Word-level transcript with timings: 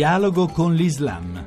Dialogo 0.00 0.48
con 0.48 0.72
l'Islam. 0.72 1.46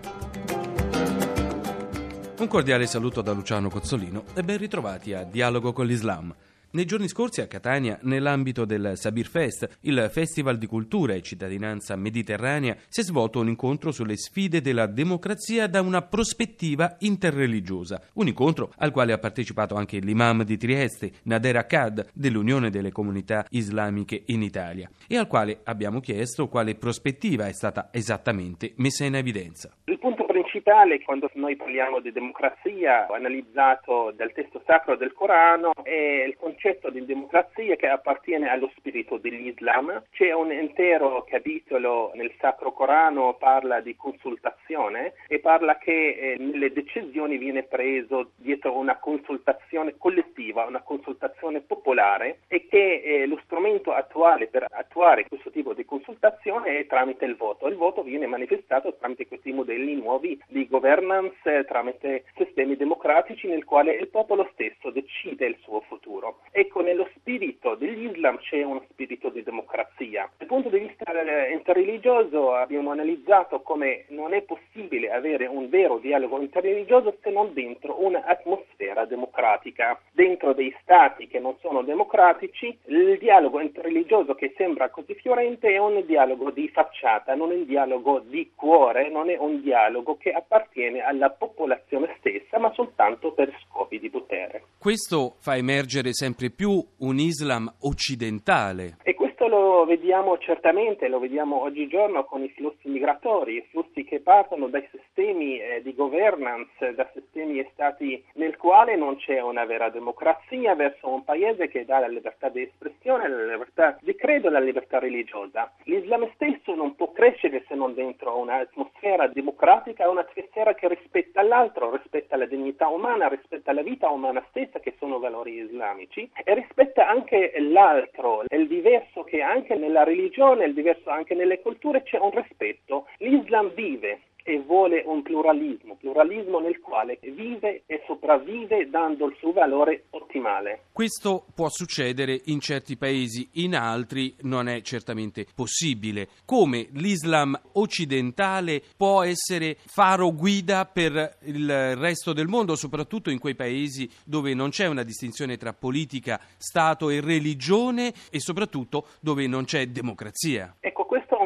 Un 2.38 2.48
cordiale 2.48 2.86
saluto 2.86 3.24
da 3.24 3.32
Luciano 3.32 3.68
Cozzolino 3.68 4.26
e 4.36 4.44
ben 4.44 4.60
ritrovati 4.60 5.12
a 5.12 5.24
Dialogo 5.24 5.74
con 5.74 5.88
l'Islam. 5.88 6.32
Nei 6.76 6.86
giorni 6.86 7.08
scorsi 7.08 7.40
a 7.40 7.46
Catania, 7.46 8.00
nell'ambito 8.02 8.66
del 8.66 8.94
Sabir 8.96 9.28
Fest, 9.28 9.78
il 9.82 10.10
Festival 10.12 10.58
di 10.58 10.66
Cultura 10.66 11.14
e 11.14 11.22
Cittadinanza 11.22 11.96
Mediterranea, 11.96 12.76
si 12.90 13.02
è 13.02 13.04
svolto 13.04 13.40
un 13.40 13.48
incontro 13.48 13.92
sulle 13.92 14.18
sfide 14.18 14.60
della 14.60 14.88
democrazia 14.88 15.68
da 15.68 15.82
una 15.82 16.02
prospettiva 16.02 16.96
interreligiosa. 17.02 18.02
Un 18.14 18.26
incontro 18.26 18.74
al 18.78 18.90
quale 18.90 19.14
ha 19.14 19.20
partecipato 19.20 19.76
anche 19.76 20.00
l'imam 20.00 20.44
di 20.44 20.58
Trieste, 20.58 21.12
Nader 21.26 21.58
Akkad, 21.58 22.08
dell'Unione 22.12 22.72
delle 22.72 22.92
Comunità 22.92 23.46
Islamiche 23.52 24.24
in 24.26 24.42
Italia, 24.42 24.90
e 25.06 25.16
al 25.16 25.28
quale 25.28 25.60
abbiamo 25.66 26.00
chiesto 26.00 26.48
quale 26.48 26.74
prospettiva 26.74 27.46
è 27.46 27.54
stata 27.54 27.90
esattamente 27.92 28.74
messa 28.78 29.06
in 29.06 29.14
evidenza. 29.14 29.70
Il 29.84 30.00
punto 30.00 30.23
principale 30.34 31.00
quando 31.04 31.30
noi 31.34 31.56
parliamo 31.56 32.00
di 32.00 32.12
democrazia, 32.12 33.06
analizzato 33.08 34.12
dal 34.16 34.32
testo 34.32 34.64
sacro 34.66 34.96
del 34.96 35.14
Corano, 35.14 35.74
è 35.84 36.24
il 36.26 36.36
concetto 36.38 36.90
di 36.90 37.06
democrazia 37.06 37.76
che 37.76 37.88
appartiene 37.88 38.50
allo 38.50 38.72
spirito 38.76 39.18
dell'Islam. 39.18 40.06
C'è 40.10 40.34
un 40.34 40.52
intero 40.52 41.24
capitolo 41.30 42.12
nel 42.16 42.34
Sacro 42.40 42.72
Corano 42.72 43.36
parla 43.36 43.80
di 43.80 43.96
consultazione 43.96 45.14
e 45.28 45.38
parla 45.38 45.78
che 45.78 45.92
eh, 45.92 46.38
nelle 46.40 46.74
decisioni 46.74 47.38
viene 47.38 47.62
preso 47.62 48.32
dietro 48.36 48.76
una 48.76 48.98
consultazione 48.98 49.98
collettiva, 50.00 50.66
una 50.66 50.82
consultazione 50.82 51.62
popolare 51.62 52.40
e 52.48 52.66
che 52.68 53.04
eh, 53.04 53.28
lo 53.28 53.40
strumento 53.44 53.94
attuale 53.94 54.48
per 54.48 54.66
attuare 54.68 55.28
questo 55.28 55.52
tipo 55.52 55.76
di 55.76 55.86
consultazione 55.86 56.80
è 56.80 56.88
tramite 56.88 57.26
il 57.26 57.36
voto. 57.36 57.68
Il 57.68 57.76
voto 57.76 58.02
viene 58.02 58.26
manifestato 58.26 58.96
tramite 58.96 59.28
questi 59.28 59.52
modelli 59.52 59.94
nuovi 59.94 60.23
di 60.48 60.68
governance, 60.68 61.66
tramite 61.66 62.24
sistemi 62.36 62.78
democratici 62.78 63.48
nel 63.48 63.66
quale 63.66 63.94
il 63.94 64.08
popolo 64.08 64.50
stesso 64.54 64.90
decide 64.90 65.46
il 65.46 65.58
suo 65.62 65.82
futuro. 65.82 66.40
Ecco, 66.52 66.82
nello 66.82 67.10
spirito 67.16 67.76
dell'Islam 67.76 68.38
c'è 68.38 68.64
uno 68.64 68.84
spirito 68.90 69.30
di 69.30 69.44
democrazia. 69.44 70.30
Dal 70.38 70.48
punto 70.48 70.70
di 70.70 70.80
vista 70.80 71.12
interreligioso 71.52 72.54
abbiamo 72.54 72.92
analizzato 72.92 73.62
come 73.62 74.06
non 74.10 74.34
è 74.34 74.42
possibile 74.42 75.12
avere 75.12 75.46
un 75.46 75.70
vero 75.70 75.98
dialogo 75.98 76.40
interreligioso 76.40 77.18
se 77.22 77.30
non 77.30 77.54
dentro 77.54 78.04
un'atmosfera 78.04 79.06
democratica. 79.06 80.00
Dentro 80.12 80.54
dei 80.54 80.74
stati 80.82 81.28
che 81.28 81.40
non 81.40 81.58
sono 81.60 81.82
democratici, 81.82 82.78
il 82.86 83.18
dialogo 83.18 83.60
interreligioso 83.60 84.36
che 84.36 84.54
sembra 84.56 84.90
così 84.90 85.14
fiorente 85.16 85.70
è 85.70 85.78
un 85.78 86.04
dialogo 86.06 86.52
di 86.52 86.70
facciata, 86.70 87.36
non 87.36 87.52
è 87.52 87.56
un 87.56 87.66
dialogo 87.66 88.20
di 88.20 88.52
cuore, 88.56 89.10
non 89.10 89.30
è 89.30 89.38
un 89.38 89.62
dialogo 89.62 90.13
che 90.18 90.32
appartiene 90.32 91.02
alla 91.02 91.30
popolazione 91.30 92.16
stessa, 92.20 92.60
ma 92.60 92.72
soltanto 92.74 93.34
per 93.34 93.52
scopi 93.66 94.00
di 94.00 94.10
potere. 94.10 94.64
Questo 94.78 95.36
fa 95.40 95.56
emergere 95.56 96.14
sempre 96.14 96.32
sempre 96.34 96.50
più 96.50 96.84
un 96.98 97.20
Islam 97.20 97.72
occidentale. 97.82 98.98
E 99.04 99.13
questo 99.44 99.48
lo 99.48 99.86
vediamo 99.86 100.38
certamente, 100.38 101.08
lo 101.08 101.20
vediamo 101.20 101.62
oggigiorno 101.64 102.24
con 102.24 102.44
i 102.44 102.50
flussi 102.50 102.88
migratori, 102.88 103.66
flussi 103.72 104.04
che 104.06 104.22
partono 104.22 104.68
dai 104.68 104.88
sistemi 104.90 105.60
eh, 105.60 105.82
di 105.82 105.94
governance, 105.94 106.94
da 106.94 107.10
sistemi 107.14 107.60
e 107.60 107.70
stati 107.74 108.24
nel 108.36 108.56
quale 108.56 108.96
non 108.96 109.18
c'è 109.18 109.42
una 109.42 109.66
vera 109.66 109.90
democrazia 109.90 110.76
verso 110.76 111.10
un 111.10 111.24
paese 111.24 111.68
che 111.68 111.84
dà 111.84 112.00
la 112.00 112.08
libertà 112.08 112.50
di 112.50 112.62
espressione, 112.62 113.28
la 113.28 113.52
libertà 113.54 113.98
di 114.02 114.16
credo 114.16 114.50
la 114.50 114.60
libertà 114.60 115.00
religiosa. 115.00 115.72
L'Islam 115.84 116.30
stesso 116.36 116.74
non 116.74 116.96
può 116.96 117.12
crescere 117.12 117.66
se 117.68 117.76
non 117.76 117.94
dentro 117.94 118.38
un'atmosfera 118.38 119.28
democratica, 119.28 120.10
un'atmosfera 120.10 120.74
che 120.76 120.88
rispetta 120.88 121.42
l'altro, 121.42 121.96
rispetta 121.96 122.38
la 122.38 122.46
dignità 122.46 122.88
umana, 122.88 123.28
rispetta 123.28 123.74
la 123.74 123.82
vita 123.82 124.10
umana 124.10 124.44
stessa 124.50 124.80
che 124.80 124.96
sono 125.00 125.20
valori 125.20 125.56
islamici 125.56 126.30
e 126.44 126.54
rispetta 126.54 127.08
anche 127.08 127.54
l'altro, 127.58 128.44
il 128.48 128.68
diverso 128.68 129.24
che 129.34 129.42
anche 129.42 129.74
nella 129.74 130.04
religione, 130.04 130.72
diverso 130.76 131.10
anche 131.10 131.34
nelle 131.34 131.60
culture 131.60 132.04
c'è 132.04 132.20
un 132.20 132.30
rispetto. 132.30 133.08
L'Islam 133.18 133.74
vive 133.74 134.20
e 134.44 134.60
vuole 134.60 135.04
un 135.06 135.22
pluralismo, 135.24 135.96
pluralismo 135.96 136.60
nel 136.60 136.80
quale 136.80 137.18
vive 137.22 137.84
e 137.86 138.04
sopravvive 138.06 138.90
dando 138.90 139.28
il 139.28 139.36
suo 139.40 139.54
valore 139.54 140.06
ottimale. 140.12 140.84
Questo 140.92 141.46
può 141.56 141.70
succedere 141.70 142.42
in 142.46 142.60
certi 142.60 142.98
paesi, 142.98 143.48
in 143.54 143.76
altri 143.76 144.36
non 144.42 144.68
è 144.68 144.82
certamente 144.82 145.48
possibile. 145.56 146.28
Come 146.46 146.90
l'Islam 146.92 147.60
occidentale 147.74 148.82
può 148.98 149.24
essere 149.24 149.78
faro 149.86 150.34
guida 150.34 150.86
per 150.86 151.38
il 151.44 151.96
resto 151.96 152.34
del 152.34 152.48
mondo, 152.48 152.76
soprattutto 152.76 153.30
in 153.30 153.40
quei 153.40 153.56
paesi 153.56 154.10
dove 154.26 154.54
non 154.54 154.70
c'è 154.70 154.88
una 154.88 155.04
distinzione 155.04 155.58
tra 155.58 155.74
politica, 155.74 156.40
Stato 156.58 157.10
e 157.10 157.22
religione 157.22 158.14
e 158.30 158.40
soprattutto 158.40 159.08
dove 159.22 159.48
non 159.48 159.64
c'è 159.64 159.88
democrazia. 159.88 160.76
Ecco, 160.80 161.03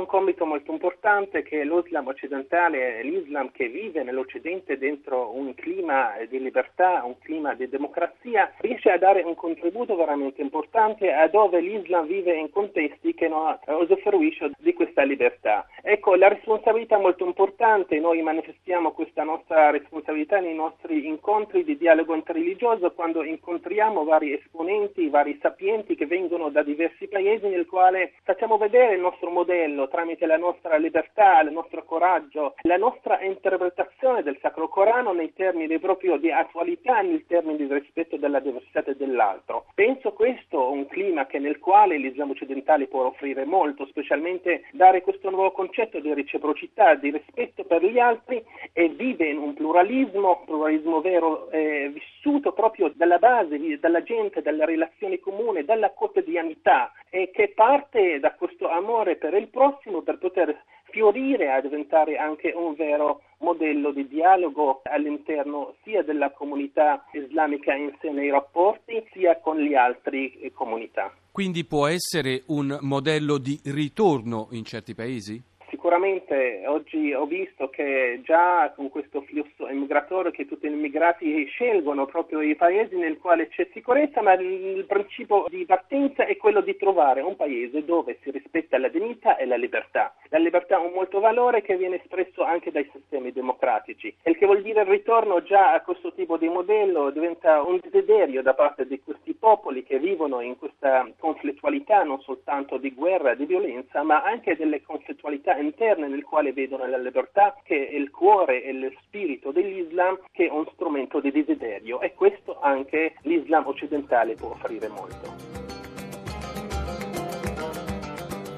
compito 0.08 0.46
molto 0.46 0.72
importante 0.72 1.44
che 1.44 1.64
l'Islam 1.64 2.08
occidentale 2.08 3.04
l'Islam 3.04 3.52
che 3.52 3.68
vive 3.68 4.02
nell'Occidente 4.02 4.80
dentro 4.80 5.36
un 5.36 5.54
clima 5.54 6.14
di 6.28 6.42
libertà, 6.42 7.04
un 7.06 7.20
clima 7.20 7.54
di 7.54 7.70
democrazia, 7.70 8.52
riesce 8.58 8.90
a 8.90 8.98
dare 8.98 9.22
un 9.22 9.36
contributo 9.36 9.96
veramente 9.96 10.42
importante 10.42 11.14
a 11.14 11.28
dove 11.28 11.60
l'Islam 11.60 12.08
vive 12.08 12.34
in 12.34 12.50
contesti 12.50 13.14
che 13.14 13.28
non 13.28 13.60
usufruisce 13.68 14.52
di 14.58 14.74
questa 14.74 15.04
libertà. 15.04 15.68
Ecco, 15.84 16.16
la 16.16 16.28
responsabilità 16.28 16.98
è 16.98 17.02
molto 17.02 17.26
importante, 17.26 18.00
noi 18.00 18.22
manifestiamo 18.22 18.92
questa 18.92 19.24
nostra 19.24 19.70
responsabilità 19.70 20.40
nei 20.40 20.56
nostri 20.56 21.06
incontri 21.06 21.64
di 21.64 21.78
dialogo 21.78 22.16
interreligioso 22.16 22.92
quando 22.94 23.24
incontriamo 23.24 24.04
vari 24.04 24.34
esponenti, 24.34 25.10
vari 25.10 25.38
sapienti 25.42 25.96
che 25.96 26.06
vengono 26.06 26.50
da 26.50 26.64
diversi 26.64 27.08
paesi 27.08 27.48
nel 27.48 27.66
quale 27.66 28.14
facciamo 28.24 28.58
vedere 28.58 28.96
il 28.96 29.02
nostro 29.02 29.30
modello 29.30 29.88
tramite 29.98 30.28
la 30.28 30.38
nostra 30.38 30.78
libertà, 30.78 31.42
il 31.42 31.52
nostro 31.52 31.84
coraggio, 31.84 32.54
la 32.62 32.78
nostra 32.78 33.20
interpretazione 33.22 34.22
del 34.22 34.38
Sacro 34.40 34.68
Corano 34.68 35.12
nei 35.12 35.34
termini 35.34 35.80
proprio 35.80 36.18
di 36.18 36.30
attualità, 36.30 37.02
nei 37.02 37.26
termini 37.26 37.66
di 37.66 37.74
rispetto 37.74 38.16
della 38.16 38.40
diversità 38.40 38.84
dell'altro. 38.96 39.66
Penso 39.74 40.14
questo 40.14 40.70
un 40.70 40.86
clima 40.86 41.26
che 41.26 41.40
nel 41.40 41.58
quale 41.58 41.98
l'Islam 41.98 42.30
occidentale 42.30 42.86
può 42.86 43.06
offrire 43.06 43.44
molto, 43.46 43.88
specialmente 43.88 44.66
dare 44.72 45.02
questo 45.02 45.32
nuovo 45.32 45.50
concetto 45.50 46.00
di 46.00 46.14
reciprocità, 46.14 46.94
di 46.94 47.10
rispetto 47.10 47.64
per 47.64 47.84
gli 47.84 47.98
altri 47.98 48.46
e 48.78 48.90
vive 48.90 49.28
in 49.28 49.40
un 49.40 49.56
pluralismo, 49.56 50.44
pluralismo 50.46 51.02
vero, 51.02 51.50
eh, 51.50 51.92
vissuto 51.92 52.52
proprio 52.52 52.92
dalla 52.94 53.18
base, 53.18 53.58
dalla 53.80 54.04
gente, 54.04 54.44
dalle 54.44 54.68
relazioni 54.68 55.18
comuni, 55.18 55.66
dalla 55.66 55.90
quotidianità 55.90 56.92
e 57.10 57.32
che 57.34 57.54
parte 57.56 58.20
da 58.20 58.36
questo 58.36 58.70
amore 58.70 59.16
per 59.16 59.34
il 59.34 59.48
prossimo 59.48 60.04
per 60.04 60.20
poter 60.20 60.56
fiorire 60.92 61.52
a 61.52 61.60
diventare 61.60 62.18
anche 62.18 62.54
un 62.56 62.76
vero 62.76 63.22
modello 63.40 63.92
di 63.92 64.08
dialogo 64.08 64.82
all'interno 64.84 65.74
sia 65.82 66.04
della 66.04 66.30
comunità 66.30 67.04
islamica 67.14 67.74
in 67.74 67.92
sé 68.00 68.12
nei 68.12 68.30
rapporti 68.30 69.04
sia 69.12 69.40
con 69.40 69.58
le 69.58 69.76
altre 69.76 70.34
comunità. 70.54 71.12
Quindi 71.32 71.66
può 71.66 71.88
essere 71.88 72.44
un 72.50 72.78
modello 72.82 73.40
di 73.40 73.60
ritorno 73.64 74.50
in 74.52 74.64
certi 74.64 74.94
paesi? 74.94 75.56
Sicuramente 75.88 76.64
oggi 76.66 77.14
ho 77.14 77.26
visto 77.26 77.70
che 77.70 78.20
già 78.26 78.74
con 78.76 78.90
questo 78.90 79.22
flusso 79.22 79.70
immigratorio 79.70 80.32
che 80.32 80.46
tutti 80.46 80.68
gli 80.68 80.74
immigrati 80.74 81.46
scelgono 81.46 82.06
proprio 82.06 82.42
i 82.42 82.58
paesi 82.58 82.98
nel 82.98 83.18
quale 83.18 83.48
c'è 83.48 83.70
sicurezza, 83.72 84.22
ma 84.22 84.34
il 84.34 84.84
principio 84.86 85.46
di 85.48 85.64
partenza 85.66 86.26
è 86.26 86.36
quello 86.36 86.60
di 86.60 86.76
trovare 86.76 87.22
un 87.22 87.38
paese 87.38 87.86
dove 87.86 88.18
si 88.22 88.32
rispetta 88.32 88.78
la 88.78 88.90
dignità 88.90 89.38
e 89.38 89.46
la 89.46 89.56
libertà. 89.56 90.14
La 90.28 90.40
libertà 90.40 90.76
è 90.76 90.86
un 90.86 90.92
molto 90.94 91.22
valore 91.22 91.62
che 91.62 91.78
viene 91.78 92.02
espresso 92.02 92.44
anche 92.44 92.70
dai 92.70 92.90
sistemi 92.92 93.32
democratici, 93.32 94.14
il 94.26 94.36
che 94.36 94.46
vuol 94.46 94.64
dire 94.64 94.82
il 94.82 94.88
ritorno 94.88 95.42
già 95.42 95.72
a 95.72 95.82
questo 95.84 96.12
tipo 96.12 96.36
di 96.36 96.50
modello 96.50 97.12
diventa 97.12 97.62
un 97.62 97.80
desiderio 97.82 98.42
da 98.42 98.54
parte 98.54 98.86
di 98.86 99.00
questi 99.00 99.34
popoli 99.36 99.84
che 99.84 100.00
vivono 100.00 100.42
in 100.42 100.58
questa 100.58 101.10
conflittualità 101.18 102.04
non 102.04 102.20
soltanto 102.20 102.76
di 102.76 102.94
guerra, 102.94 103.36
di 103.36 103.46
violenza, 103.46 104.04
ma 104.04 104.22
anche 104.22 104.58
delle 104.58 104.82
conflittualità 104.82 105.56
interne 105.78 106.08
nel 106.08 106.24
quale 106.24 106.54
vedono 106.54 106.88
la 106.88 106.98
libertà 106.98 107.56
che 107.64 107.88
è 107.88 107.96
il 107.96 108.10
cuore 108.10 108.64
e 108.64 108.74
lo 108.74 108.92
spirito 109.04 109.52
dell'Islam 109.52 110.18
che 110.32 110.48
è 110.48 110.50
un 110.50 110.66
strumento 110.74 111.20
di 111.20 111.30
desiderio 111.32 112.02
e 112.02 112.16
questo 112.16 112.60
anche 112.60 113.14
l'Islam 113.22 113.68
occidentale 113.68 114.34
può 114.34 114.50
offrire 114.50 114.88
molto. 114.88 115.36